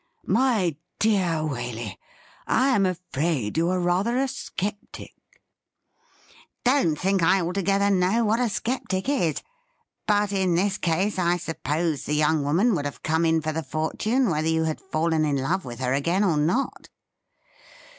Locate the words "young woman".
12.15-12.73